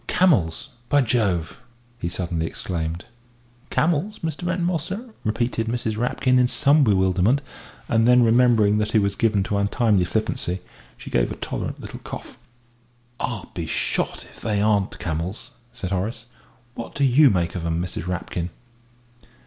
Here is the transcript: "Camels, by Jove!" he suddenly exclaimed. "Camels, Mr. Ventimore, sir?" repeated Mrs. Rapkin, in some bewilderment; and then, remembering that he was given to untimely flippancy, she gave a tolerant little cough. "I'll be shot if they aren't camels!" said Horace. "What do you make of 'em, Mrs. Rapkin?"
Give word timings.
"Camels, 0.07 0.69
by 0.89 1.01
Jove!" 1.01 1.57
he 1.99 2.09
suddenly 2.09 2.47
exclaimed. 2.47 3.05
"Camels, 3.69 4.17
Mr. 4.23 4.41
Ventimore, 4.41 4.79
sir?" 4.79 5.11
repeated 5.23 5.67
Mrs. 5.67 5.95
Rapkin, 5.95 6.39
in 6.39 6.47
some 6.47 6.83
bewilderment; 6.83 7.39
and 7.87 8.07
then, 8.07 8.23
remembering 8.23 8.79
that 8.79 8.93
he 8.93 8.97
was 8.97 9.15
given 9.15 9.43
to 9.43 9.59
untimely 9.59 10.03
flippancy, 10.03 10.61
she 10.97 11.11
gave 11.11 11.31
a 11.31 11.35
tolerant 11.35 11.79
little 11.79 11.99
cough. 11.99 12.39
"I'll 13.19 13.51
be 13.53 13.67
shot 13.67 14.25
if 14.27 14.41
they 14.41 14.59
aren't 14.59 14.97
camels!" 14.97 15.51
said 15.71 15.91
Horace. 15.91 16.25
"What 16.73 16.95
do 16.95 17.03
you 17.03 17.29
make 17.29 17.53
of 17.53 17.63
'em, 17.63 17.79
Mrs. 17.79 18.07
Rapkin?" 18.07 18.49